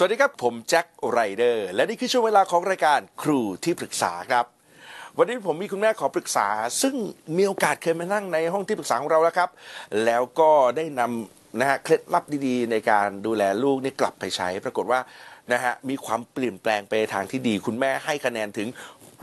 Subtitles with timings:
[0.00, 4.44] สวัสดีครับ ผมแจ็คไรเดอร์ และนี่คือช่วงเวลาของรายการครูที่ปรึกษาครับ
[5.18, 6.46] วันนี้ผมมีคุณแม่ขอปรึกษา
[6.82, 6.94] ซึ่ง
[7.36, 9.50] มีโอกาสเคยมานั่งในห้องที่ปรึกษาของเราแล้วครับ
[10.04, 15.00] แล้วก็ได้นำนะฮะเคล็ดลับดีๆ ในการดูแลลูกนี่กลับไปใช้ ปรากฏว่า
[15.52, 18.68] นะฮะมีความเปลี่ยนแปลงไปทางที่ดี คุณแม่ให้คะแนนถึง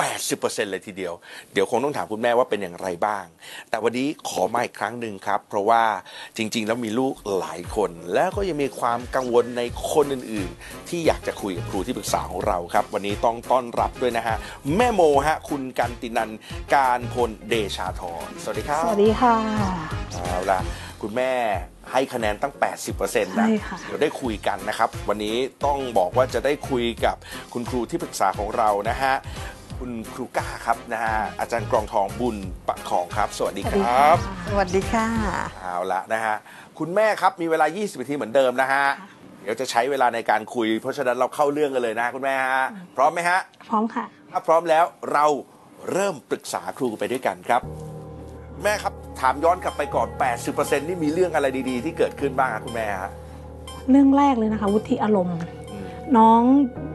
[0.04, 1.14] 80%เลยทีเดียว
[1.54, 3.26] เดี๋ยวคงต้องถามคุณแม่ว่าเป็นอย่างไรบ้าง
[3.70, 5.84] แต่วันนี้ขอมาอีกครั้งหนึ่งครับ เพราะว่า
[6.38, 14.36] จริง ๆ แล้วมีลูกหลายคน แล้วก็ยังมีความกังวลในคนอื่น ๆ ที่อยากจะคุยกับครูที่ปรึกษาของเราครับ วันนี้ต้องต้อนรับด้วยนะฮะ
[14.76, 16.30] แม่โมฮะ คุณกันตินัน
[16.76, 19.36] การพลเดชาธรสวัสดีครับสวัสดีค่ะ
[20.12, 20.60] เอาละ
[21.02, 21.34] คุณแม่
[21.92, 22.54] ให้คะแนนตั้ง
[22.94, 27.16] 80%นะใช่ค่ะเดี๋ยวได้คุยกันนะครับ วันนี้ต้องบอกว่าจะได้คุยกับ
[27.54, 29.14] คุณครูที่ปรึกษาของเรานะฮะ
[29.80, 32.38] คุณครูก้าครับนะฮะอาจารย์กรองทองบุญ
[32.68, 34.18] ประของครับ สวัสดีสวัสคดีรค่ะับ
[34.50, 35.08] สวัสดีค่ะ
[35.62, 36.36] เอาละนะฮะ
[36.80, 38.86] คุณแม่ครับมีเวลา 20นาทีเหมือนเดิมนะฮะ
[39.42, 42.64] เดี๋ยวจะใช้เวลาในการคุย เพราะฉะนั้นเราเข้าเรื่องกันเลยนะคุณแม่ฮะ
[42.96, 45.26] พร้อมไหมฮะ พร้อมค่ะ ถ้าพร้อมแล้วเรา
[45.92, 47.62] เริ่มปรึกษาครูไปด้วยกันครับ
[48.64, 50.08] แม่ครับถามย้อนกลับไปก่อน
[50.48, 53.12] 80%นี่มีเรื่องอะไรดีๆ ที่เกิดขึ้นบ้างครับคุณแม่ฮะ
[53.90, 55.38] เรื่องแรกเลยนะคะ วุฒิอารมณ์
[55.72, 55.86] อืม
[56.18, 56.42] น้อง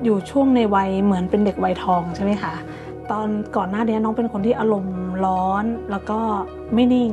[0.05, 2.55] อยู่ช่วงในวัยเหมือนเป็นเด็กวัยทองใช่ไหมคะ
[3.13, 6.19] ตอนก่อนหน้านี้น้องเป็นคนที่อารมณ์ร้อนแล้วก็
[6.75, 7.11] ไม่นิ่ง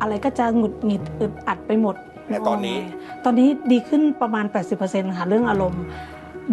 [0.00, 1.94] อะไรก็จะหงุดหงิดอึดอัดไปหมด
[2.28, 2.78] แต่ตอนนี้
[3.24, 4.44] ตอนนี้ดีขึ้นประมาณ
[4.80, 5.82] 80%ค่ะเรื่องอารมณ์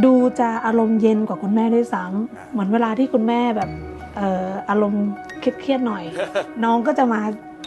[0.06, 3.70] ดูจะอารมณ์เย็นกว่าคุณแม่ด้วยซ้ำเหมือนเวลาที่คุณแม่แบบ
[4.18, 5.06] เอ่ออารมณ์
[5.40, 6.04] เครียดๆหน่อย
[6.64, 7.22] น้องก็จะมา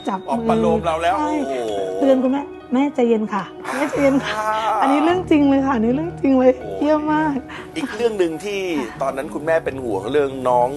[0.08, 2.42] จับออกมืมาโลมเราแล้วใช่โอ้โหเตือนคุณแม่
[2.72, 4.42] แม่ใจเย็นค่ะ แม่ใจเย็นค่ะ
[4.82, 7.36] อันนี้เรื่องจริงเลยค่ะอันนี้เรื่องจริงเลยโอ้เยี่ยมมาก
[7.76, 8.60] อีกเรื่องหนึ่งที่
[9.02, 10.68] ตอนนั้นคุณแม่เป็นห่วงเรื่องน้อง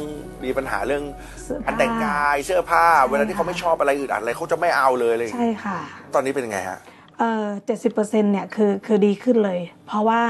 [0.43, 1.03] มีปัญหาเรื่อง
[1.43, 5.77] เสื้อการผ้าแต่งกายเสื้อผ้าใช่เวลาที่เขาไม่ชอบอะไรอึดอัดอะไรเขาจะไม่เอาเลยเลย ใช่ค่ะ
[6.13, 6.79] ตอนนี้เป็นยังไงฮะ
[7.19, 10.21] เอ่อเจ็ดสิบเปอร์เซ็นต์เนี่ยคือคือดีขึ้นเลย เพราะว่า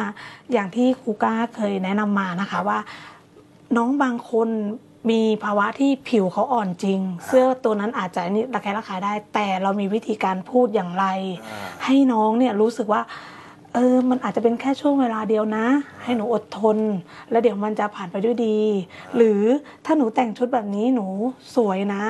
[0.54, 2.80] อย่างที่ครูก้าเคยแนะนำมานะคะว่า
[3.78, 4.50] น้องบางคน
[5.10, 11.06] มีภาวะที่ผิวเขาอ่อนจริง เสื้อตัวนั้นอาจจะนี่ระแคะระคายได้ แต่เรามีวิธีการพูดอย่างไร
[11.44, 13.02] อ่าให้น้องเนี่ยรู้สึกว่า
[13.76, 15.66] เออมันอาจจะเป็นแค่ช่วงเวลาเดียวนะ
[16.04, 16.78] ให้หนูอดทน
[17.32, 18.60] แล้วเดี๋ยวมันจะผ่านไปด้วยดี
[19.16, 19.42] หรือ
[19.86, 21.08] ถ้าหนูแต่งชุดแบบนี้หนู
[21.56, 22.04] สวยนะ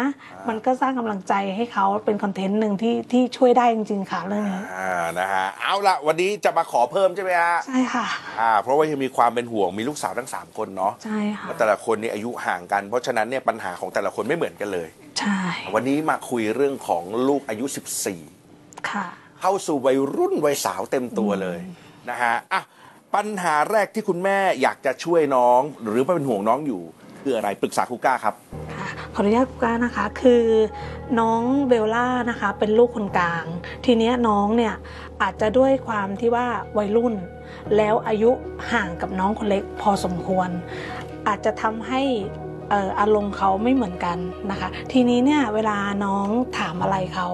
[0.47, 8.05] มันก็สร้างกำลังใจให้เขาเป็นคอนเทนต์หนึ่งที่ที่ช่วยได้จริงๆค่ะเรื่องนี้อ่านะฮะเอาละวันนี้จะมาขอเพิ่มใช่ไหมฮะใช่ค่ะ
[8.39, 14.89] อ่าเพราะว่ายังมีความเป็นห่วงมีลูกสาวทั้ง 3 คนเนาะใช่ค่ะแล้วแต่ละคนนี่อายุห่างกัน เพราะฉะนั้นเนี่ยปัญหาของแต่ละคนไม่เหมือนกันเลย
[15.19, 15.39] ใช่
[15.73, 17.65] วันนี้มาคุยเรื่องของลูกอายุ
[18.27, 19.07] 14 ค่ะ
[19.41, 21.59] เข้าสู่วัยรุ่นวัยสาวเต็มตัวเลย
[22.09, 22.61] นะฮะอะ
[23.15, 26.81] ปัญหาแรกที่คุณแม่อยากจะช่วยน้อง หรือว่าเป็นห่วงน้องอยู่
[27.21, 28.35] คืออะไรปรึกษาครูก้าครับ
[28.73, 30.43] ค่ะขออนุญาตคุณก้านะคะ คือ
[31.19, 33.45] น้องเบลล่านะคะ เป็นลูกคนกลาง
[33.85, 34.73] ทีเนี้ยน้องเนี่ย
[35.21, 37.13] อาจจะด้วยความที่ว่าวัยรุ่น
[37.77, 38.31] แล้วอายุ
[38.71, 40.49] ห่างกับน้องคนเล็กพอสมควร
[41.27, 42.01] อาจจะทำให้
[42.46, 44.17] เอ่ออารมณ์เขาไม่เหมือนกัน
[44.51, 47.27] นะคะ ทีนี้เนี่ยเวลาน้องถามอะไรเขา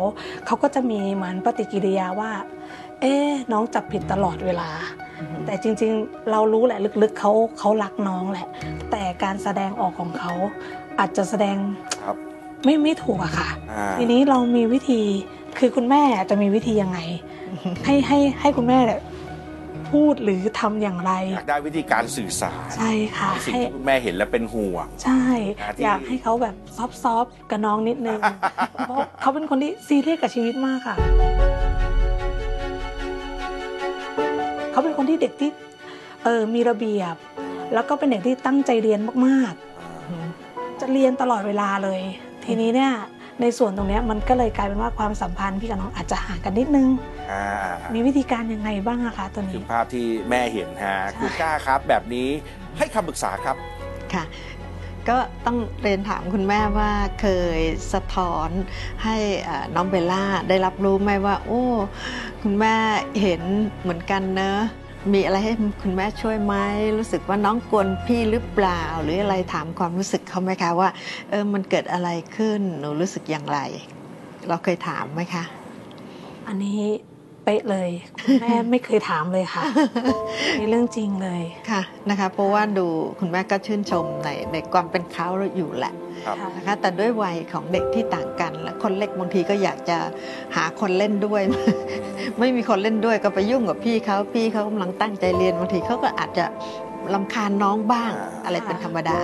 [0.46, 2.32] เขาก็จะมีเหมือนปฏิกิริยาว่า
[3.02, 4.70] เอ๊ะน้องจับผิดตลอดเวลา
[5.46, 8.48] แต่จริงๆเรารู้แหละลึกๆเขาเขารักน้องแหละ
[8.92, 10.32] แต่การแสดงออกของเขา
[11.00, 11.58] อาจจะแสดง
[12.04, 12.16] ครับ
[12.64, 15.02] ไม่ไม่ถูกอะค่ะอ่าทีนี้เรามีวิธี
[15.60, 17.00] คือคุณแม่จะมีวิธียังไง
[17.86, 19.00] ให้ให้ให้คุณแม่เนี่ย
[19.94, 25.24] พูดหรือทำอย่างไร อยากได้วิธีการสื่อสาร ใช่ค่ะสิ่งให้ที่คุณแม่เห็นแล้วเป็นห่วง ใช่
[25.62, 26.80] หาที่ อยากให้เขาแบบซ
[27.14, 28.20] อฟต์ๆกับน้องนิดนึง
[28.86, 30.96] เพราะเขาเป็นคนที่ซีเรียสกับชีวิตมากค่ะ
[34.72, 35.50] เขาเป็นคนที่เด็กที่
[36.24, 37.16] เออมีระเบียบ
[37.74, 42.02] แล้วก็เป็นเด็กที่ตั้งใจเรียนมากๆ จะเรียนตลอดเวลาเลย
[42.46, 42.94] ทีนี้เนี่ย
[43.42, 46.88] ในส่วนตรงเนี้ยมันก็เลยกลายเป็นว่าความสัมพันธ์พี่กับน้องอาจจะห่างกันนิดนึง
[47.32, 47.46] อ่า
[47.94, 52.28] มีวิธีการยังไงบ้างอะคะตัวคืนี้ อภาพที่แม่เห็นฮะใช่ครูก้าครับ แบบนี้
[52.78, 53.56] ให้คำปรึกษาครับ
[54.14, 54.24] ค่ะ
[55.10, 56.92] ก็ต้องเรียนถามคุณแม่ว่า
[57.22, 57.28] เค
[57.58, 57.60] ย
[57.94, 58.50] สะท้อน
[59.04, 61.64] ให้เอ่อน้องเบลล่าได้รับรู้ไหมว่า โอ้
[62.44, 62.76] คุณแม่
[63.22, 63.42] เห็น
[63.82, 64.60] เหมือนกันเนอะ
[65.12, 66.56] มีอะไรให้คุณแม่ช่วยไหม
[66.98, 70.90] รู้สึกว่าน้องกวนพี่หรือเปล่า หรืออะไรถามความรู้สึกเขาไหมคะว่า
[71.30, 73.60] เออมันเกิดอะไรขึ้นหนูรู้สึกอย่างไร
[74.48, 75.44] เราเคยถามไหมคะ
[76.48, 76.82] อันนี้
[77.44, 77.90] เป๊ะเลย
[78.24, 79.64] คุณแม่ไม่เคยถามเลยค่ะ
[80.58, 82.88] ในเรื่องจริงเลยค่ะนะคะเพราะว่าดู
[83.20, 85.94] คุณแม่ก็ชื่นชมในในความเป็นเขาอยู่แหละ
[86.26, 89.98] ครับค่ะนะคะแต่ด้วยวัยของเด็กที่ต่างกัน และคนเล็กบางทีก็อยากจะ
[90.56, 91.42] หาคนเล่นด้วย
[92.40, 96.46] ไม่มีคนเล่นด้วยก็ไปยุ่งกับพี่เขาพี่เขากำลังตั้งใจเรียนบางทีเขาก็อาจจะ
[97.14, 99.20] ลำคาญน้องบ้างอ่าอะไรเป็นธรรมดา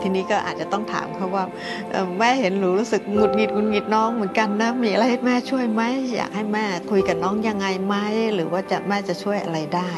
[0.00, 1.44] ทีนี้ก็อาจจะต้องถามเขาว่า
[1.92, 5.82] เอ่อแม่เห็นหนูรู้สึกหงุดหงิดหงุดหงิดน้องเหมือนกันนะมีอะไรให้แม่ช่วยไหม
[6.16, 7.96] อยากให้แม่คุยกับน้องยังไงไหม
[8.34, 9.90] หรือว่าจะแม่จะช่วยอะไรได้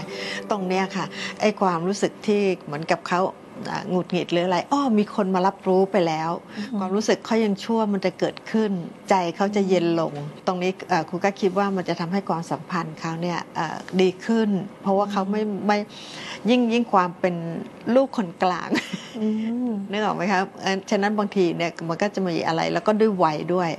[0.51, 1.05] ตรงเนี้ยค่ะ
[1.41, 3.44] ไอ้ความรู้สึกที่เหมือนกับเขาอ่า
[3.91, 6.31] หงุดหงิดหรืออะไรอ้อมีคนมารับรู้ไปแล้ว
[6.79, 8.71] ความรู้สึกเขายังชั่วมันจะเกิดขึ้น
[9.09, 10.13] ใจเขาจะเย็นลง
[10.47, 14.49] ตรงนี้เอ่อครูก็คิดว่ามันจะทำให้ความสัมพันธ์เขาเนี่ยเอ่อดีขึ้น
[14.83, 15.79] เพราะว่าเขาไม่ไม่
[16.51, 17.35] ยิ่งยิ่งความเป็น
[17.95, 19.04] ลูกคนกลางอืม
[19.91, 23.71] นึกออกไหมครับเอ่อฉะนั้นบางทีเนี่ยมันก็จะมีอะไรแล้วก็ด้วยวัยด้วย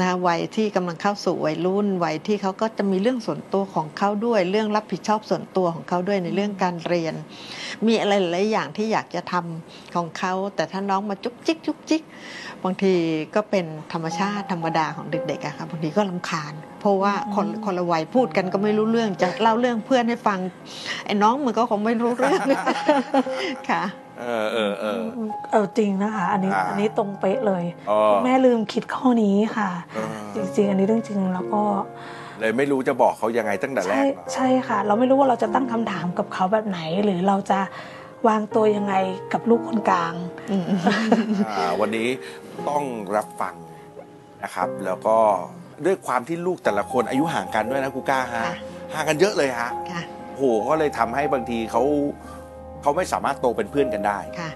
[0.00, 7.14] นะวัยที่กำลังเข้าสู่วัยรุ่นวัยที่เขาก็จะมีเรื่องส่วนตัวของเขาด้วย เรื่องรับผิดชอบส่วนตัวของเขาด้วยในเรื่องการเรียน
[7.86, 12.02] มีอะไรหลายๆอย่างที่อยากจะทำของเขา แต่ถ้าน้องมาจุกจิกจุกจิก
[12.64, 12.94] บางที
[13.34, 20.38] ก็เป็นธรรมชาติธรรมดาของเด็กๆอะค่ะบางทีก็ลำคาญเพราะว่าคนคนละวัยพูดกันก็ไม่รู้เรื่องจะเล่าเรื่องเพื่อนให้ฟัง
[21.04, 22.38] ไอ้น้องมันก็คงไม่รู้เรื่อง
[23.70, 23.82] ค่ะ
[24.20, 24.98] เออเออเออ
[25.50, 31.62] เออจริงนะคะ อันนี้อ่าอันนี้ตรงเป๊ะเลยอ๋อคุณแม่ลืมคิดข้อนี้ค่ะเออจริง ๆ อันนี้เรื่องจริงแล้วก็
[32.40, 37.60] เลยไม่รู้จะบอกเขายังไงตั้งแต่แรใช่กเนอะใช่ค่ะ เราไม่รู้ว่าเราจะตั้งคำถามกับเขาแบบไหน หรือเราจะ
[38.28, 38.94] วางตัวยังไง
[39.32, 40.14] กับลูกคนกลาง
[41.50, 42.08] อ่าวันนี้
[42.68, 42.82] ต้อง
[43.16, 43.54] รับฟัง
[44.42, 45.16] นะครับ แล้วก็
[45.84, 48.56] ด้วยความที่ลูกแต่ละคนอายุห่างกันด้วยนะครูก้าฮะค่ะ
[48.94, 50.02] ห่างกันเยอะเลยฮะค่ะ
[50.36, 51.82] โหก็เลยทำให้บางทีเขา
[52.84, 54.50] เขาไม่สามารถโตเป็นเพื่อนกันได้ค่ะ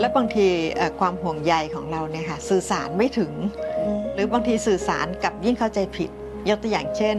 [0.00, 0.46] และบางที
[0.76, 3.32] เอ่อความห่วงใยของเราเนี่ยค่ะสื่อสารไม่ถึง
[4.14, 6.10] หรือบางทีสื่อสารกับยิ่งเข้าใจผิด
[6.48, 7.16] ยกตัวอย่างเช่น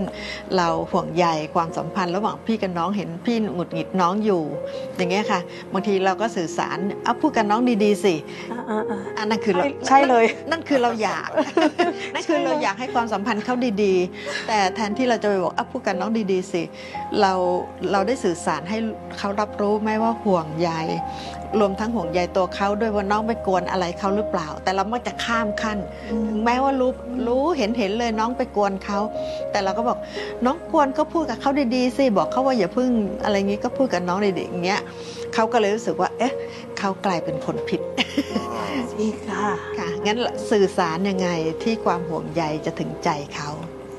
[0.55, 1.25] เราห่วงใย
[1.55, 4.41] ความสัมพันธ์ ระหว่างพี่กับน้องเห็นพี่หงุดหงิดน้องอยู่
[4.97, 5.39] อย่างเงี้ยค่ะ
[5.73, 8.15] บางทีเราก็สื่อสารเอาพูดกับน้องดีๆสิ
[8.51, 11.29] อ่าๆอันนั้นคือเราใช่ใช่เลยนั่นนั่นคือเราอยาก
[12.13, 16.63] นั่นคือเราอยากให้ความสัมพันธ์เขาดีๆ แต่แทนที่เราจะไปบอกอะพูดกับน้องดีๆสิ
[17.21, 17.33] เรา
[17.91, 18.77] เราได้สื่อสารให้
[19.17, 20.69] เขารับรู้ไหมว่าห่วงใย
[21.59, 25.77] รวมทั้งห่วงใยตัวเขาด้วยว่าน้องไปกวนอะไรเขาหรือเปล่า แต่เรามักจะข้ามขั้น
[26.11, 26.91] อืมถึงแม้ว่ารู้
[27.27, 28.99] รู้เห็นเห็นเลยน้องไปกวนเขา
[29.51, 29.97] แต่เราก็บอก
[30.45, 32.89] น้องกวนก็พูดกับเขาดีๆสิบอกเขาว่าอย่าพึ่ง
[33.23, 34.81] อะไรงี้ก็พูดกับน้องดีๆอย่างเงี้ย
[35.33, 36.33] เขาก็เลยรู้สึกว่า เอ๊ะ
[36.79, 39.47] เขากลายเป็นคนผิดๆจริงค่ะ
[39.79, 40.17] ค่ะงั้น
[40.51, 41.29] สื่อสารยังไง
[41.63, 43.49] ที่ความห่วงใยจะถึงใจเขา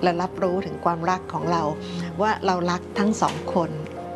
[0.03, 1.63] และรับรู้ถึงความรักของเรา
[2.21, 3.71] ว่าเรารักทั้งสองคน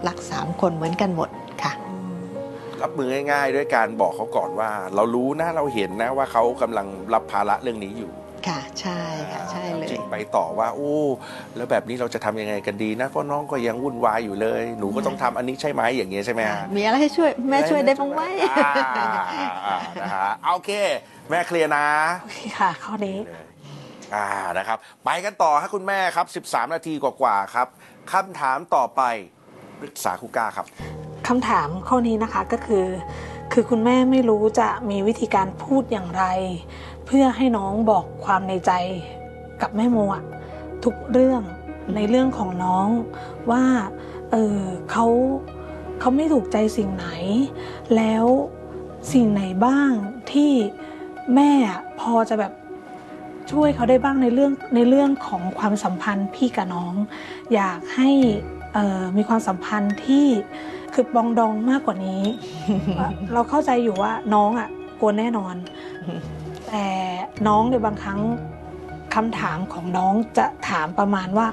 [0.08, 1.28] รักสามคนเหมือนกันหมด
[1.62, 1.72] ค่ะ
[2.82, 8.10] รับมือง่ายๆ ด้วยการบอกเขาก่อนว่า เรารู้นะเราเห็นนะว่าเขากำลังรับภาระเรื่องนี้อยู่
[8.46, 9.00] ค่ะใช่
[9.32, 9.63] ค่ะใช่เลยจริง
[10.10, 10.92] ไปต่อว่าโอ้
[11.56, 18.22] แล้วแบบนี้เราจะทำยังไงกันดีนะเพราะน้องก็ยังวุ่นวายอยู่เลย หนูก็ต้องทำอันนี้ใช่ไหมอย่างเงี้ยใช่ไหมฮะมีอะไรให้ช่วยแม่ช่วยได้บ้างไหม
[18.52, 18.72] อ่า
[19.66, 20.70] อ่านะฮะเอาโอเค
[21.30, 21.86] แม่เคลียร์นะ
[22.22, 23.18] โอเคค่ะข้อนี้
[24.14, 24.26] อ่า
[24.58, 27.68] นะครับ ไปกันต่อครับคุณแม่ครับ 13 นาทีกว่าๆครับ
[28.12, 29.02] คำถามต่อไป
[29.80, 30.66] ปรึกษาครูก้าครับ
[31.28, 32.86] คำถามข้อนี้นะคะก็คือ
[33.52, 36.24] คือคุณแม่ไม่รู้จะมีวิธีการพูดอย่างไร
[37.06, 38.72] เพื่อให้น้องบอกความในใจ
[39.64, 40.24] กับแม่โมอะ
[40.84, 41.42] ทุกเรื่อง
[41.96, 42.88] ในเรื่องของน้อง
[43.50, 43.64] ว่า
[44.30, 45.06] เออเขา
[46.00, 47.06] เขาไม่ถูกใจสิ่งไหน
[47.96, 48.24] แล้ว
[49.12, 49.90] สิ่งไหนบ้าง
[50.32, 50.52] ที่
[51.34, 52.52] แม่อะพอจะแบบ
[53.50, 56.94] ช่วยเขาได้บ้างในเรื่องในเรื่องของความสัมพันธ์พี่กับน้อง
[57.54, 58.10] อยากให้
[59.16, 60.26] มีความสัมพันธ์ที่
[60.94, 62.22] คือปองดองมากกว่านี้
[63.32, 64.68] เราเข้าใจอยู่ว่าน้องอะ
[65.00, 65.54] กลัวแน่นอน
[66.68, 66.86] แต่
[67.48, 68.20] น้องในบางครั้ง
[69.14, 71.48] คำถามของน้องจะถามประมาณว่า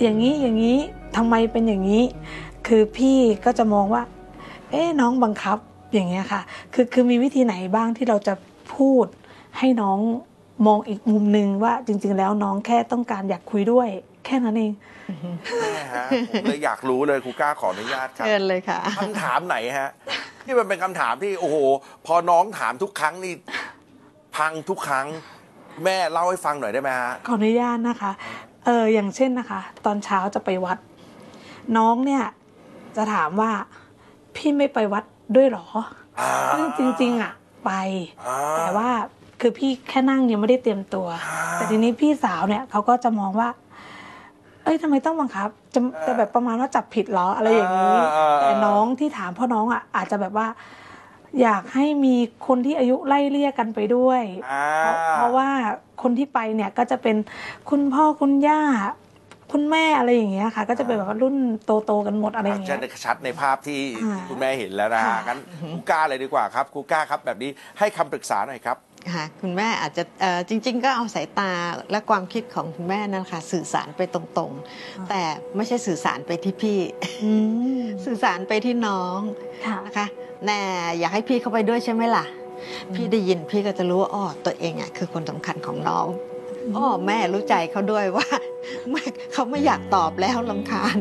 [0.00, 0.78] อย่างนี้อย่างนี้
[1.16, 2.04] ทำไมเป็นอย่างนี้
[2.66, 4.02] คือพี่ก็จะมองว่า
[4.70, 5.58] เอ๊ะน้องบังคับ
[5.92, 6.42] อย่างเงี้ยค่ะ
[6.74, 8.34] คือคือมีวิธีไหนบ้างที่เราจะ
[8.74, 9.06] พูด
[9.58, 9.98] ให้น้อง
[10.66, 13.88] มองอีกมุมหนึ่งว่าจริง ๆ แล้วน้องแค่ต้องการอยากคุยด้วย
[14.24, 14.72] แค่นั้นเอง
[15.60, 19.90] แม่ฮะผมเลยอยากรู้เลยครูก้าขออนุญาตครับเชิญเลยค่ะคำถามไหนฮะ
[20.44, 21.56] ที่มันเป็นคำถามที่โอ้โห
[22.06, 23.34] พอน้องถามทุกครั้งนี่
[24.36, 25.06] พังทุกครั้ง
[25.84, 28.12] แม่เล่าให้ฟังหน่อยได้ไหมฮะขออนุญาตนะคะ
[28.66, 30.78] เอออย่างเช่นนะคะ ตอนเช้าจะไปวัด
[31.76, 32.24] น้องเนี่ย
[32.96, 33.50] จะถามว่า
[34.36, 35.04] พี่ไม่ไปวัด
[35.36, 35.66] ด้วยเหรอ
[36.20, 37.32] อ่าซึ่งจริง ๆ อะ
[37.64, 37.70] ไป
[38.26, 38.88] อ่าแต่ว่า
[39.40, 43.48] คือพี่แค่นั่งยังไม่ได้เตรียมตัวอ่าแต่ทีนี้พี่สาวเนี่ยเขาก็จะมองว่า
[44.64, 50.46] เอ้ยทำไมต้องบังคับ จะจะแบบประมาณว่าจับผิดเหรออะไรอย่างนี้อ่าแต่น้องที่ถามพ่อน้องอะอาจจะแบบว่า
[51.42, 55.48] อยากให้มีคนที่อายุไล่เลี่ยกันไปด้วย อ่าเพราะเพราะว่า
[56.02, 57.16] คนที่ไปเนี่ยก็จะเป็น
[57.70, 58.60] คุณพ่อคุณย่า
[59.52, 61.36] คุณแม่อะไรอย่างเงี้ยค่ะ ก็จะเป็นแบบว่ารุ่น
[61.86, 65.40] โตๆกันหมดอะไรอย่างจะเงี้ยชัดในภาพที่อ่าคุณแม่เห็นแล้วนะฮะค่ะ งั้น
[65.72, 68.76] ครูก้าเลยดีกว่าครับครูก้าครับแบบนี้ให้คำปรึกษาหน่อยครับ
[69.14, 71.50] ค่ะคุณแม่อาจจะเอ่อจริง ๆ ก็เอาสายตา
[71.90, 75.22] และความคิดของคุณแม่นั่นค่ะสื่อสารไปตรงอ่าๆแต่
[75.56, 76.78] ไม่ใช่สื่อสารไปที่พี่
[77.22, 77.30] อื
[77.80, 79.20] มสื่อสารไปที่น้อง
[79.66, 80.06] ค่ะนะคะ
[80.46, 80.60] แน่
[80.98, 82.24] อยากให้พี่เข้าไปด้วยใช่ไหมล่ะ
[82.94, 86.06] พี่ได้ยินพี่ก็จะรู้ว่าอ้อตัวเองอะคือคนสำคัญของน้อง
[86.76, 88.26] อ้อแม่รู้ใจเขาด้วยว่า
[88.90, 89.02] แม่
[89.32, 90.96] เขาไม่อยากตอบแล้วลำคาญ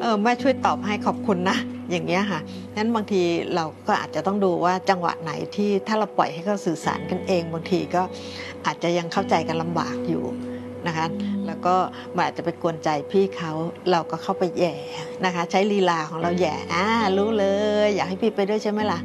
[0.00, 1.56] เออแม่ช่วยตอบให้ขอบคุณนะ
[1.90, 2.40] อย่างเงี้ยค่ะ
[2.76, 3.22] นั้นบางที
[3.54, 8.02] เราก็อาจจะต้องดูว่าจังหวะไหนที่ถ้าเราปล่อยให้เขาสื่อสารกันเองบางทีก็
[8.66, 10.24] อาจจะยังเข้าใจกันลำบากอยู่
[10.86, 11.06] นะคะ
[11.46, 11.74] แล้วก็
[12.14, 13.52] มันอาจจะไปกวนใจพี่เขา
[13.90, 14.74] เราก็เข้าไปแย่
[15.24, 17.46] นะคะ ใช้ลีลาของเราแย่อ่ารู้เล
[17.86, 18.98] ย อยากให้พี่ไปด้วยใช่ไหมล่ะ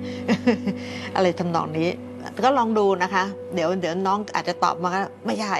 [1.15, 1.89] อะไรทำนองนี้
[2.45, 3.23] ก็ลองดูนะคะ
[3.55, 5.55] เดี๋ยวเดี๋ยวน้องอาจจะตอบมาก็ไม่ใช่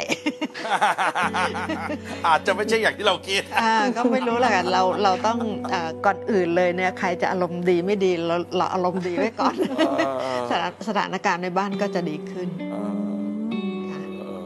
[2.28, 5.40] อาจจะไม่ใช่อย่างที่เราคิดอ่าก็ไม่รู้แหละค่ะเราเราต้อง
[5.70, 9.56] เอ่อก่อนอื่นเลยเนี่ยใครจะอารมณ์ดีไม่ดีเราเราอารมณ์ดีไว้ก่อน
[10.50, 12.92] สถานสถานการณ์ในบ้านก็จะดีขึ้นเออ
[13.92, 14.46] ค่ะเออ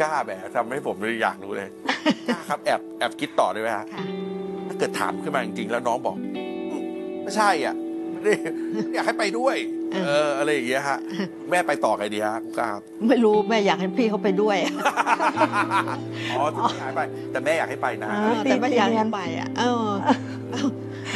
[0.00, 1.70] กล้าแบบทำให้ผมเลยอยากรู้เลย
[2.28, 4.04] กล้าครับแอบแอบคิดต่อได้ไหมฮะค่ะ
[4.68, 6.16] ถ้าเกิดถามขึ้นมาจริงๆแล้วน้องบอก
[6.70, 6.82] อืม
[7.22, 7.74] ไม่ใช่อะ
[8.12, 8.32] ไม่ได้
[8.94, 9.56] อยากให้ไปด้วย
[9.94, 10.98] เอออะไรอย่างเงี้ยฮะ
[11.50, 14.56] แม่ไปต่อไงดีฮะคุณกล้าครับไม่รู้แม่อยากให้พี่เขาไปด้วย
[16.30, 17.00] อ๋อถึงหายไป
[17.32, 19.86] แต่แม่อยากให้ไปนะอ่าเออแต่ไม่อยากให้ไปอะเออ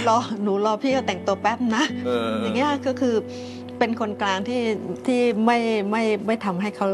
[0.08, 3.14] รอหนูรอพี่เขาแต่งตัวแป๊บนะเออออย่างเงี้ยก็คือ
[3.78, 4.60] เป็นคนกลางที่
[5.06, 5.58] ที่ไม่
[5.90, 6.88] ไม่ไม่ทำให้เขา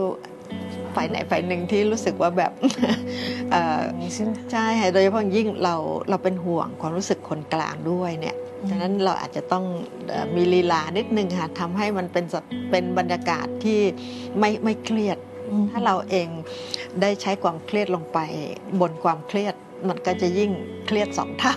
[0.95, 2.53] ฝ่ายไหนฝ่ายหนึ่งที่รู้สึกว่าแบบ
[3.53, 5.77] เอ่ออย่างนี้ใช่ไหมใช่ค่ะโดยเฉพาะอย่างยิ่งเรา
[6.11, 9.65] เราเป็นห่วงความรู้สึกคนกลางด้วยเนี่ยอืมฉะนั้นเราอาจจะต้อง
[10.09, 13.81] เอ่อมีลีลานิดนึงค่ะทำให้มันเป็นสภเป็นบรรยากาศที่
[14.39, 15.19] ไม่ไม่เครียด
[15.51, 16.29] อืมถ้าเราเอง
[17.01, 18.19] ได้ใช้ความเครียดลงไป
[18.81, 19.55] บนความเครียด
[19.89, 20.51] มันก็จะยิ่ง
[20.87, 21.57] เครียดสองเท่า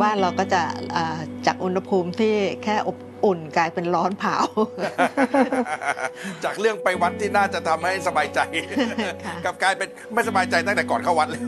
[0.00, 2.34] บ้านเราก็จะเอ่อจากอุณหภูมิที่
[2.64, 4.36] แค่อบ อุ่นกลายเป็นร้อนเผา
[6.44, 8.40] จากเรื่องไปวัดที่น่าจะทำให้สบายใจ
[9.24, 11.42] ค่ะกลับกลายเป็นไม่สบายใจตั้งแต่ก่อนเข้าวัดเลย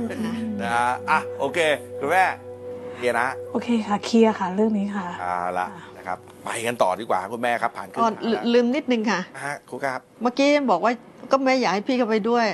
[0.62, 1.59] นะฮะอะโอเค
[1.99, 2.25] คุณแม่
[2.99, 10.93] เฮียนะ โอเคค่ะเคลียร์ค่ะ เรื่องนี้ค่ะเอาละนะครับไปกันต่อดีกว่าคุณแม่ครับผ่านขึ้นอ๋อมาแล้วลืมนิดนึงค่ะฮะคุณครับ เมื่อกี้บอกว่า
[11.31, 12.47] ก็แม่อยากให้พี่เขาไปด้วย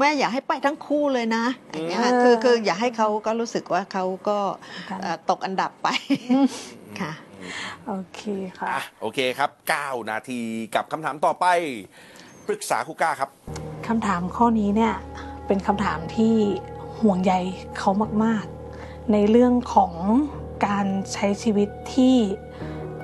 [0.00, 4.38] แม่อยากให้ไปทั้งคู่เลยนะอย่างเงี้ยค่ะอืมคือคืออยากให้เขาก็รู้สึกว่าเขาก็
[4.90, 5.88] กันเอ่อตกอันดับไป
[7.00, 7.12] ค่ะ
[7.86, 8.20] โอเค
[8.58, 9.50] ค่ะ อะโอเคครับ
[9.80, 10.40] 9 นาที
[10.74, 11.46] กับคำถามต่อไป
[12.46, 13.30] ปรึกษาครูก้าครับ
[13.86, 14.94] คำถามข้อนี้เนี่ย
[15.46, 16.34] เป็นคำถามที่
[17.00, 17.34] ห่วงใย
[17.78, 17.90] เขา
[18.24, 18.44] มาก
[18.78, 19.92] ๆ ในเรื่องของ
[20.66, 22.16] การใช้ชีวิตที่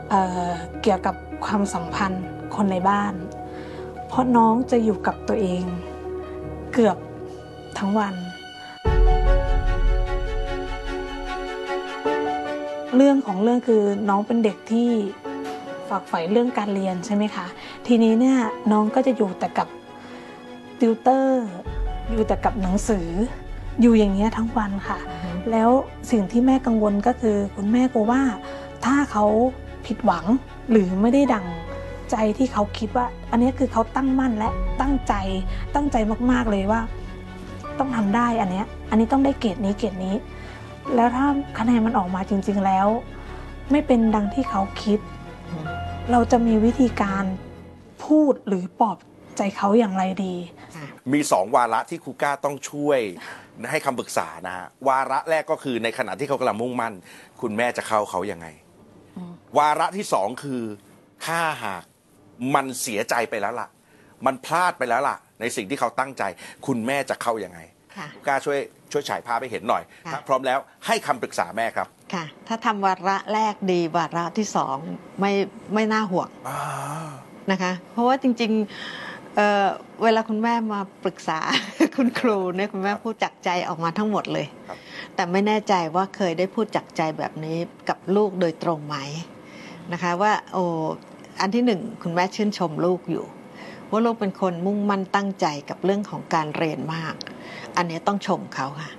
[0.08, 0.48] เอ่อ
[0.82, 2.24] เกี่ยวกับความสัมพันธ์
[2.54, 3.14] คนในบ้าน
[4.06, 5.62] เพราะน้องจะอยู่กับตัวเอง
[6.72, 6.96] เกือบ
[7.78, 8.14] ทั้งวัน
[12.96, 14.88] เรื่องของเรื่องคือน้องเป็นเด็กที่
[15.88, 17.46] ฝักใฝ่เรื่องการเรียนใช่ไหมคะ
[17.86, 18.38] ทีนี้เนี่ย
[18.72, 19.68] น้องก็จะอยู่แต่กับ
[20.80, 21.44] ติวเตอร์
[22.10, 23.08] อยู่แต่กับหนังสือ
[23.80, 24.98] อยู่อย่างเงี้ยทั้งวันค่ะ
[25.50, 25.70] แล้ว
[26.10, 28.22] สิ่งที่แม่กังวลก็คือคุณแม่กลัวว่า
[28.84, 29.24] ถ้าเขา
[29.86, 30.24] ผิดหวัง
[30.70, 31.46] หรือไม่ได้ดัง
[32.10, 35.14] ใจที่เขาคิดว่า อันนี้คือเขาตั้งมั่นและตั้งใจ
[35.74, 35.96] ตั้งใจ
[36.30, 36.80] มากๆเลยว่า
[37.78, 40.14] ต้องทำได้อันเนี้ยอันนี้ต้องได้เกรดนี้เกรดนี้
[40.96, 41.26] แล้วถ้า
[41.58, 42.88] คะแนนมันออกมาจริง ๆแล้ว
[43.70, 44.98] ไม่เป็นดังที่เขาคิด
[46.10, 47.24] เราจะมีวิธีการ
[48.04, 48.98] พูดหรือปลอบ
[49.36, 50.34] ใจเขาอย่างไรดี
[51.12, 53.00] มีสองวาระที่ครูก้าต้องช่วย
[53.70, 56.94] ให้คำปรึกษานะฮะวาระแรกก็คือในขณะที่เขากำลังมุ่งมั่น
[57.40, 58.46] คุณแม่จะเข้าเขายังไง
[59.16, 60.62] อืมวาระที่สองคือ
[61.26, 61.84] ถ้าหาก
[62.54, 63.68] มันเสียใจไปแล้วล่ะ
[64.26, 66.22] มันพลาดไปแล้วล่ะ ในสิ่งที่เขาตั้งใจ
[66.66, 67.58] คุณแม่จะเข้ายังไง
[67.98, 68.58] ค่ะครูก้าช่วย
[68.92, 74.76] ช่วยฉายภาพให้เห็นหน่อยค่ะถ้าพร้อมแล้วให้คำปรึกษาแม่ครับค่ะ ถ้าทำวาระแรกดีวาระที่สอง
[75.20, 75.32] ไม่
[75.74, 76.60] ไม่น่าห่วงอ่า
[77.50, 79.66] นะคะ เพราะว่าจริงๆเอ่อ
[80.02, 81.38] เวลาคุณแม่มาปรึกษา
[81.96, 84.78] คุณครูเนี่ยคุณแม่พูดจากใจออกมาทั้งหมดเลยครับ
[85.14, 87.56] แต่ไม่แน่ใจว่าเคยได้พูดจากใจแบบนี้
[87.88, 88.96] กับลูกโดยตรงไหม
[89.92, 90.64] นะคะว่าโอ้
[91.40, 93.24] อันที่หนึ่งคุณแม่ชื่นชมลูกอยู่
[93.90, 97.14] ว่าลูกเป็นคนมุ่งมั่นตั้งใจกับเรื่องของการเรียนมาก
[97.76, 98.90] อันนี้ต้องชมเขาค่ะ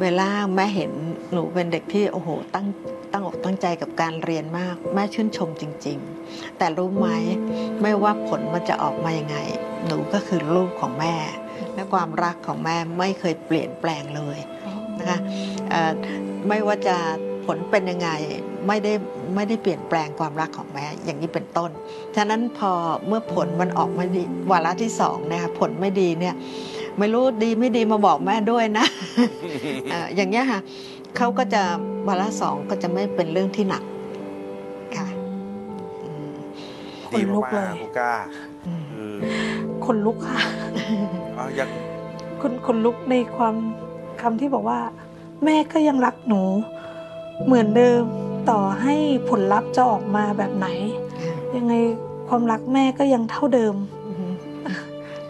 [0.00, 0.92] เวลาแม่เห็น
[1.32, 2.66] หนูเป็นเด็กที่โอ้โหตั้ง
[3.12, 7.08] ตั้งอกตั้งใจกับการเรียนมาก แม่ชื่นชมจริง ๆ แต่รู้ไหม
[7.82, 9.36] ไม่ว่าผลมันจะออกมายังไง
[9.86, 11.14] หนูก็คือลูกของแม่
[11.74, 14.38] และความรักของแม่ไม่เคยเปลี่ยนแปลงเลย
[14.98, 15.18] นะคะ
[16.48, 16.96] ไม่ว่าจะ
[17.46, 18.10] ผลเป็นยังไง
[18.66, 18.92] ไม่ได้
[19.34, 21.70] ไม่ได้เปลี่ยนแปลงความรักของแม่อย่างนี้เป็นต้น
[22.16, 22.72] ฉะนั้นพอ
[23.06, 26.34] เมื่อผลมันออกม่ดีวาระที่สองนะคะผลไม่ดีเนี่ย
[26.98, 28.86] ไม่รู้ดีไม่ดีมาบอกแม่ด้วยนะ
[29.90, 30.60] เอ่ออย่างเงี้ยค่ะ
[31.16, 31.62] เขาก็จะ
[32.08, 33.82] วาระสองก็จะไม่เป็นเรื่องที่หนัก
[34.96, 35.06] ค่ะ
[36.04, 36.30] อืม
[37.08, 38.12] ขนลุกเลยดีมากๆครูก้า
[38.66, 38.72] อื
[39.14, 39.18] ม
[39.84, 40.40] ขนลุกค่ะ
[41.38, 41.70] อะยัง
[42.40, 43.54] คนคนลุกในความ
[44.20, 44.80] คำที่บอกว่า
[45.44, 46.42] แม่ก็ยังรักหนู
[47.46, 48.02] เหมือนเดิม
[48.50, 48.94] ต่อให้
[49.28, 50.66] ผลลัพธ์จะออกมาแบบไหน
[51.56, 51.74] ยังไง
[52.28, 53.74] ความรักแม่ก็ยังเท่าเดิม
[54.06, 54.26] อือฮึ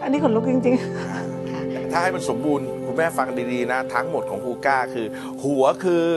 [0.01, 0.75] อันนี้ขนลุกจริง
[1.91, 5.07] ถ้าให้มันสมบูรณ์คุณแม่ฟังดีๆนะ ทั้งหมดของฮูก้าคือ
[5.43, 6.07] หัวคือ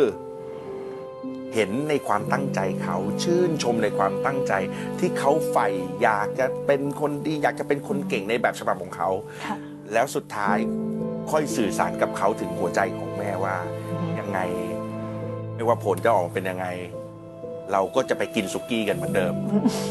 [1.54, 4.52] เห็นในความตั้งใจเขาชื่นชมในความตั้งใจ
[4.98, 5.66] ที่เขาใฝ่
[6.02, 9.56] อยากจะเป็นคนดีอยากจะเป็นคนเก่งในแบบฉบับของเขาๆค่ะ
[9.92, 10.56] แล้วสุดท้าย
[11.30, 13.56] ค่อยสื่อสารกับเขาถึงหัวใจของแม่ว่า
[14.18, 14.40] ยังไง
[15.54, 16.66] ไม่ว่าผลจะออกมาเป็นยังไง
[17.72, 19.34] เราก็จะไปกินสุกี้กันเหมือนเดิม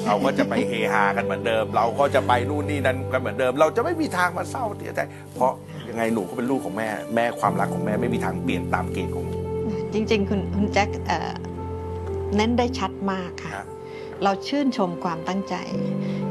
[0.07, 4.99] เราก็จะไปเฮฮากันเหมือนเดิม เราก็จะไปนู่นนี่นั่นกันเหมือนเดิม เราจะไม่มีทางมาเศร้าเสียใจ
[5.35, 5.51] เพราะ
[5.89, 9.33] ยังไงหนูก็เป็นลูกของแม่ แม่ความรักของแม่ไม่มีทางเปลี่ยนตามเกณฑ์ของหนู
[9.93, 11.33] จริง ๆ คุณคุณแจ็คเอ่อ
[12.35, 13.65] เน้นได้ชัดมากค่ะฮะ
[14.23, 15.55] เราชื่นชมความตั้งใจ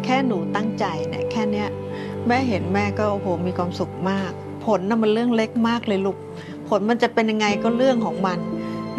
[0.04, 1.68] แค่หนูตั้งใจเนี่ยแค่เนี้ย
[2.28, 4.32] แม่เห็นแม่ก็โอ้โหมีความสุขมาก
[4.66, 6.16] ผลน่ะมันเรื่องเล็กมากเลยลูก
[6.68, 8.38] ผลมันจะเป็นยังไงก็เรื่องของมัน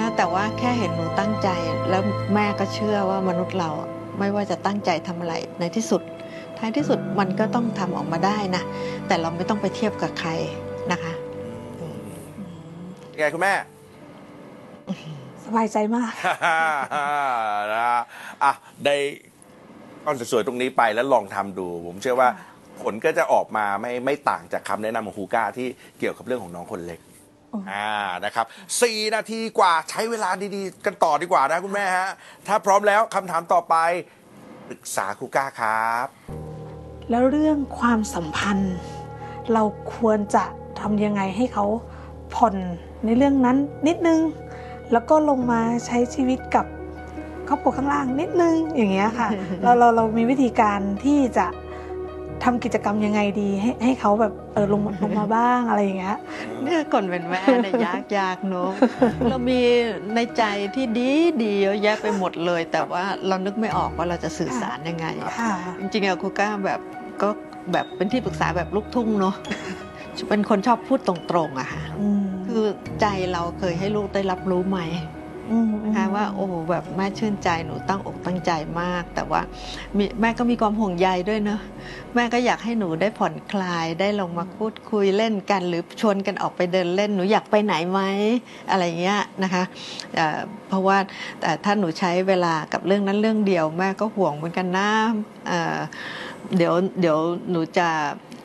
[0.02, 1.50] นะ แต่ว่าแค่เห็นหนูตั้งใจ
[1.90, 2.02] แล้ว
[2.34, 3.70] แม่ก็เชื่อว่ามนุษย์เรา
[4.20, 6.02] ไม่ว่าจะตั้งใจทำอะไรในที่สุด
[6.58, 8.64] ท้ายที่สุดมันก็ต้องทำออกมาได้นะ
[9.08, 10.30] แต่เราไม่ต้องไปเทียบกับใคร
[10.92, 11.14] นะคะ
[13.14, 13.54] ยังไงคุณแม่
[15.46, 16.12] สบายใจมาก
[17.74, 18.02] นะ
[18.44, 18.52] อะ
[18.86, 18.96] ได้
[20.06, 22.30] ก้อนสวยๆตรงนี้ไปแล้วลองทำดู ผมเชื่อว่า
[22.82, 25.68] ผลก็จะออกมาไม่ไม่ต่างจากคำแนะนำของฮูก้าที่
[26.00, 27.00] เกี่ยวกับเรื่องของน้องคนเล็ก
[27.54, 27.90] อ๋ออ่อ่า
[28.26, 28.46] นะครับ
[28.82, 32.10] สี่นาทีกว่าใช้เวลาดีๆ กันต่อดีกว่านะคุณแม่ฮะ
[32.48, 33.76] ถ้าพร้อมแล้วคำถามต่อไป
[34.68, 36.08] ปรึกษาครูก้าครับ
[37.10, 38.76] แล้วเรื่องความสัมพันธ์
[39.54, 39.64] เรา
[39.96, 40.44] ควรจะ
[40.80, 41.66] ทำยังไงให้เขา
[42.34, 42.56] ผ่อน
[43.06, 44.20] ในเรื่องนั้นนิดนึง
[44.92, 46.66] แล้วก็ลงมาใช้ชีวิตกับ
[47.48, 49.30] ครอบครัวข้างล่างนิดนึงอย่างเงี้ยค่ะ
[49.64, 51.46] เราเราเรามีวิธีการที่จะ
[52.44, 56.18] ทำกิจกรรมยังไงดี ให้ให้เขาแบบเออลงมาลงมาบ้างอะไรอย่างเงี้ย
[56.64, 58.72] เนี่ยคนเป็นแม่เนี่ยยากยากเนอะ
[59.30, 59.60] เรามี
[60.16, 60.44] ในใจ
[60.76, 61.10] ที่ดี
[61.44, 65.08] ดีเยอะแยะไปหมดเลย แต่ว่าเรานึกไม่ออกว่าเราจะสื่อสารยังไง
[65.40, 66.80] ค่ะจริงๆอะครูก้าแบบ
[67.22, 67.30] ก็
[67.74, 69.36] แบบเป็นที่ปรึกษาแบบลูกทุ่งเนาะ
[70.30, 71.16] เป็นคนชอบพูดตร
[71.48, 72.64] งๆอะค่ะอืมคือ
[73.02, 75.21] ใจเราเคยให้ลูกได้รับรู้ไหมอืม
[75.86, 79.42] นะคะว่าโอ้โหแบบแม่ชื่นใจหนูตั้งอกตั้งใจมาก แต่ว่า
[79.98, 81.62] มีแม่ก็มีความห่วงใยด้วยเนอะ
[82.16, 88.02] แม่ก็อยากให้หนูได้ผ่อนคลายได้ลงมาพูดคุยเล่นกัน หรือชวนกันออกไปเดินเล่นหนูอยากไปไหนไหม
[88.70, 89.64] อะไรเงี้ยนะคะ
[90.16, 90.98] เอ่อเพราะว่า
[91.42, 94.90] แต่ถ้าหนูใช้เวลากับเรื่องนั้นเรื่องเดียวแม่ก็ห่วงเหมือนกันนะ
[95.48, 95.78] เอ่อ
[96.58, 97.18] เดี๋ยวเดี๋ยว
[97.52, 97.90] หนูจะ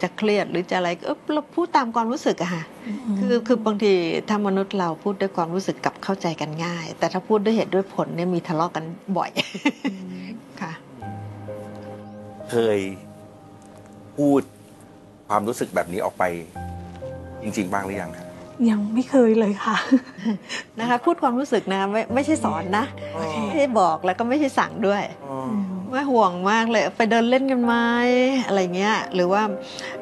[0.02, 2.62] จะเครียดหรือจะอะไรเออเราพูดตามความรู้สึกอะค่ะ
[3.18, 3.92] คือคือบางที
[4.28, 8.84] ถ้ามนุษย์เราพูดด้วยความรู้สึกกับเข้าใจกันง่าย แต่ถ้าพูดด้วยเหตุด้วยผลเนี่ยมีทะเลาะกัน
[9.16, 9.30] บ่อย
[10.60, 10.72] ค่ะ
[12.50, 12.78] เคย
[14.16, 14.40] พูด
[15.28, 16.24] ความรู้สึกแบบนี้ออกไป
[17.42, 18.26] จริง ๆ บ้างหรือยังครับ
[18.70, 19.76] ยังไม่เคยเลยค่ะ
[20.80, 22.84] นะคะ พูดความรู้สึกนะไม่ไม่ใช่สอนนะ
[23.16, 25.36] อ๋อไม่ใช่บอกแล้วก็ไม่ใช่สั่งด้วยอ๋อ
[25.92, 27.74] ว่าห่วงมากเลย ไปเดินเล่นกันไหม
[28.46, 29.42] อะไรเงี้ยหรือว่า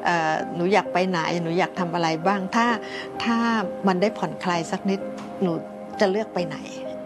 [0.03, 2.67] เอ่อหนูอยากไปไหนหนูอยากทำอะไรบ้าง ถ้า
[3.23, 3.37] ถ้า
[3.87, 4.99] มันได้ผ่อนคลายสักนิด
[5.41, 5.51] หนู
[5.99, 6.57] จะเลือกไปไหน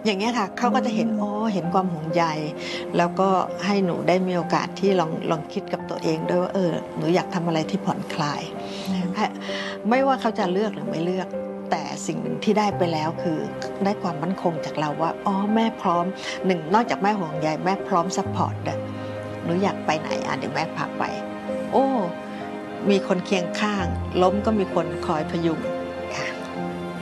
[0.06, 2.24] อย่างเงี้ยค่ะเขาก็จะเห็นอ๋อเห็นความห่วงใย
[2.98, 3.30] แล้วก็
[3.66, 8.42] ให้หนูได้มีโอกาสที่ลองลองคิดกับตัวเองด้วยว่าเออหนูอยากทำอะไรที่ผ่อนคลาย
[9.16, 9.26] ให้
[9.90, 11.28] ไม่ว่าเขาจะเลือกหรือไม่เลือก
[11.72, 13.38] แต่สิ่งหนึ่งที่ได้ไปแล้วคือ
[13.86, 16.06] ได้ความมั่นคงจากเราว่าอ๋อแม่พร้อม
[16.46, 18.80] หนึ่งนอกจากแม่ห่วงใยแม่พร้อม support ด้วย
[19.44, 21.04] หนูอยากไปไหนอะเดี๋ยวแม่พาไป
[21.72, 21.86] โอ้
[22.90, 23.86] มีคนเคียงข้าง
[24.22, 25.60] ล้มก็มีคนคอยพยุง
[26.16, 26.28] ค่ะ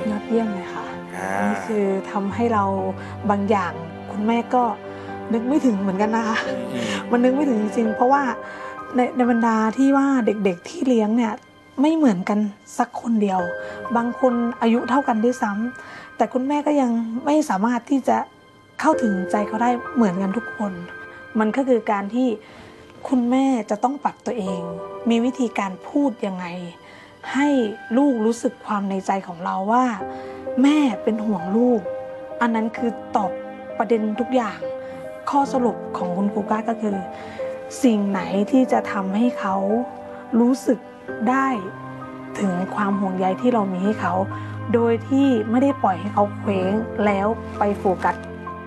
[0.09, 2.63] ยอดเยี่ยมเลยค่ะอ่านี่คือทำให้เรา
[3.29, 3.73] บางอย่าง
[4.11, 4.63] คุณแม่ก็
[5.33, 6.37] นึกไม่ถึงเหมือนกันนะคะ
[7.11, 8.23] มันนึกไม่ถึงจริงๆ เพราะว่า
[8.95, 11.33] ในในบรรดาที่ว่าเด็กๆที่เลี้ยงเนี่ย
[11.81, 12.39] ไม่เหมือนกัน
[12.77, 13.39] สักคนเดียว
[13.95, 16.91] บางคนอายุเท่ากันด้วยซ้ำแต่คุณแม่ก็ยัง
[17.25, 18.17] ไม่สามารถที่จะ
[18.79, 20.71] เข้าถึงใจเขาได้เหมือนกันทุกคน
[21.39, 22.27] มันก็คือการที่
[23.07, 24.61] คุณแม่จะต้องปรับตัวเอง
[25.09, 26.45] มีวิธีการพูดยังไง
[27.33, 27.47] ให้
[27.97, 29.85] ลูกรู้สึกความในใจของเราว่า
[30.61, 31.81] แม่เป็นห่วงลูก
[32.41, 33.31] อันนั้นคือตอบ
[33.77, 34.59] ประเด็นทุกอย่าง
[35.29, 36.95] ข้อสรุปของคุณครูก้าก็คือ
[37.83, 39.55] สิ่งไหนที่จะทำให้เขา
[40.39, 40.79] รู้สึก
[41.29, 41.47] ได้
[42.39, 44.13] ถึงความห่วงใยที่เรามีให้เขา
[44.73, 46.73] โดยที่ไม่ได้ปล่อยให้เขาเคว้ง
[47.05, 48.15] แล้วไปโฟกัส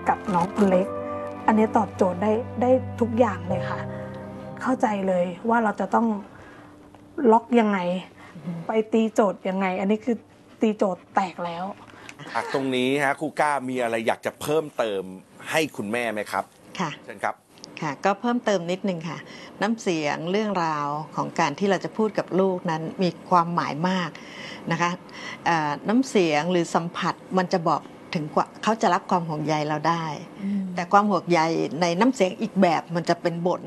[0.09, 0.87] กับน้องคนเล็ก
[1.47, 3.79] อันนี้ตอบโจทย์ได้ได้ทุกอย่างเลยค่ะ
[4.61, 6.07] เข้าใจเลยว่าเราจะต้อง
[7.31, 7.79] ล็อกยังไง
[8.67, 10.17] ไปตีโจทย์ยังไง อันนี้คือ
[10.61, 11.65] ตีโจทย์แตกแล้ว
[12.33, 15.03] จากตรงนี้ฮะครูก้ามีอะไรอยากจะเพิ่มเติม
[15.51, 16.43] ให้คุณแม่ไหมครับ
[16.79, 17.35] ค่ะ เชิญครับ
[17.81, 19.17] ค่ะก็เพิ่มเติมนิดนึงค่ะ
[19.61, 24.09] น้ำเสียงเรื่องราวของการที่เราจะพูดกับลูกนั้นมีความหมายมาก
[24.71, 24.91] นะคะ
[25.45, 27.81] เอ่อน้ำเสียงหรือสัมผัสมันจะบอก
[28.13, 30.05] ถึงว่าเขาจะรับความห่วงใยเราได้
[30.75, 31.39] แต่ความห่วงใย
[31.81, 33.61] ในน้ำเสียงอีกแบบมันจะเป็นบ่น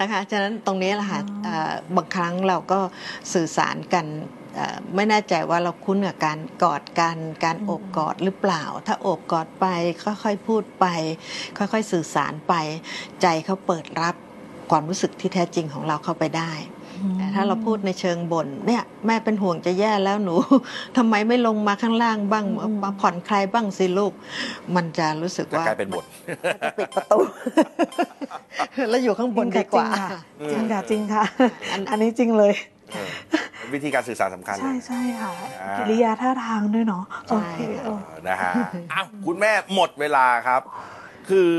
[0.00, 2.78] นะคะ ฉะนั้นตรงนี้แหละค่ะอ๋อเอ่อบางครั้งเราก็
[3.32, 4.43] สื่อสารกันเอ่อ
[4.94, 9.66] ไม่แน่ใจว่าเราคุ้นกับการกอดกันการโอบกอดหรือเปล่า ถ้าโอบกอดไป
[10.04, 10.86] ค่อยๆพูดไป
[11.58, 12.54] ค่อยๆสื่อสารไป
[13.22, 14.14] ใจเขาเปิดรับ
[14.70, 16.52] ความรู้สึกที่แท้จริงของเราเข้าไปได้
[17.18, 20.34] แต่ถ้าเราพูดในเชิงบ่นเนี่ยแม่เป็นห่วงจะแย่แล้วหนู
[20.96, 24.12] ทำไมไม่ลงมาข้างล่างบ้างอืมมาผ่อนคลายบ้างสิลูก
[24.74, 26.04] มันจะรู้สึกจะว่ากลายเป็นบท
[26.78, 27.18] ปิดประตู
[28.90, 29.88] แล้วอยู่ข้างบนดีกว่า
[30.50, 31.24] จริงค่ะจริงค่ะ
[31.72, 32.73] อันอันนี้จริงเลยเออ
[33.74, 35.30] วิธีการสื่อสารสำคัญเลใช่ยใช่ค่ะ
[35.62, 38.52] อ่ากิริยาท่าทางด้วยเนาะใช่โอเคเออเออนะฮะ
[38.92, 40.62] อ้าวคุณแม่หมดเวลาครับ
[41.28, 41.50] คือ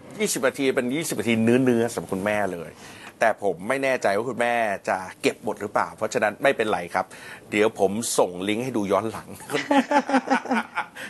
[0.00, 2.70] 20นาทีเป็น 20นาทีเนื้อเนื้อๆสำหรับคุณแม่เลย
[3.20, 4.54] แต่ผมไม่แน่ใจว่าคุณแม่
[4.88, 7.04] จะเก็บหมดหรือเปล่า เพราะฉะนั้นไม่เป็นไรครับ
[7.50, 9.28] เดี๋ยวผมส่งลิงก์ให้ดูย้อนหลัง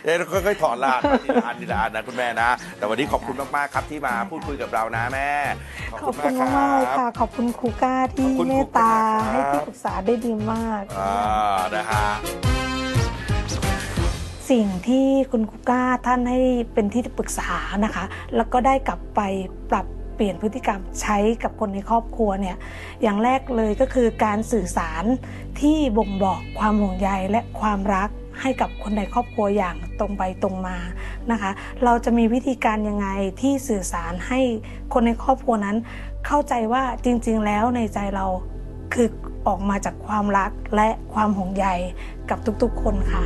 [0.03, 5.31] เดี๋ยวค่อยๆถอดรหัสทีละอันทีละอันนะคุณแม่นะ แต่วันนี้ขอบคุณมากๆครับที่มาพูดคุยกับเรานะแม่
[5.91, 8.93] ขอบคุณมากๆเลยค่ะ ขอบคุณครูก้าที่ขอบคุณเมครูตตาก้า
[9.25, 11.13] ครับให้ที่ปรึกษาได้ดีมากอ่า
[11.75, 12.07] นะฮะ
[14.49, 16.39] สิ่งที่คุณครูก้าท่านให้
[16.73, 17.51] เป็นที่ปรึกษา
[17.85, 18.03] นะคะ
[18.35, 19.21] แล้วก็ได้กลับไป
[19.71, 22.57] ปรับเปลี่ยนพฤติกรรมใช้กับคนในครอบครัวเนี่ย
[23.01, 25.03] อย่างแรกเลยก็คือการสื่อสาร
[25.59, 28.09] ที่บ่งบอกความห่วงใยและความรัก
[28.41, 30.77] ให้กับคนในครอบครัวอย่างตรงไปตรงมา
[31.31, 31.51] นะคะ
[31.83, 33.07] เราจะมีวิธีการยังไง
[33.41, 34.39] ที่สื่อสารให้
[34.93, 35.77] คนในครอบครัวนั้น
[36.25, 38.25] เข้าใจว่าจริง ๆ แล้วในใจเรา
[38.93, 39.07] คือ
[39.47, 41.67] ออกมาจากความรักและความห่วงใย
[42.29, 43.25] กับทุกๆ คนค่ะ